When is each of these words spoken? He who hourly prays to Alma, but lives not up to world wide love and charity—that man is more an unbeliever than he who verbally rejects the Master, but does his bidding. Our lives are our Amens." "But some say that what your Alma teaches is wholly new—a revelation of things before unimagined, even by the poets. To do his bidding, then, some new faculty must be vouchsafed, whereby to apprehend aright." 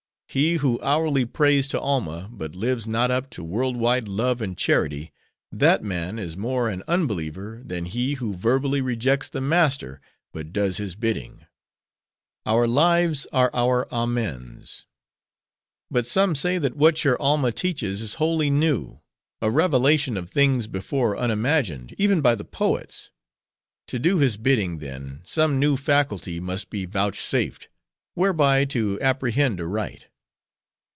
He 0.33 0.53
who 0.53 0.81
hourly 0.81 1.25
prays 1.25 1.67
to 1.67 1.81
Alma, 1.81 2.29
but 2.31 2.55
lives 2.55 2.87
not 2.87 3.11
up 3.11 3.29
to 3.31 3.43
world 3.43 3.75
wide 3.75 4.07
love 4.07 4.41
and 4.41 4.57
charity—that 4.57 5.83
man 5.83 6.17
is 6.17 6.37
more 6.37 6.69
an 6.69 6.83
unbeliever 6.87 7.61
than 7.65 7.83
he 7.83 8.13
who 8.13 8.33
verbally 8.33 8.79
rejects 8.79 9.27
the 9.27 9.41
Master, 9.41 9.99
but 10.31 10.53
does 10.53 10.77
his 10.77 10.95
bidding. 10.95 11.47
Our 12.45 12.65
lives 12.65 13.27
are 13.33 13.49
our 13.53 13.91
Amens." 13.93 14.85
"But 15.89 16.07
some 16.07 16.33
say 16.35 16.57
that 16.59 16.77
what 16.77 17.03
your 17.03 17.21
Alma 17.21 17.51
teaches 17.51 18.01
is 18.01 18.13
wholly 18.13 18.49
new—a 18.49 19.51
revelation 19.51 20.15
of 20.15 20.29
things 20.29 20.65
before 20.65 21.17
unimagined, 21.17 21.93
even 21.97 22.21
by 22.21 22.35
the 22.35 22.45
poets. 22.45 23.09
To 23.87 23.99
do 23.99 24.19
his 24.19 24.37
bidding, 24.37 24.77
then, 24.77 25.23
some 25.25 25.59
new 25.59 25.75
faculty 25.75 26.39
must 26.39 26.69
be 26.69 26.85
vouchsafed, 26.85 27.67
whereby 28.13 28.63
to 28.63 28.97
apprehend 29.01 29.59
aright." 29.59 30.07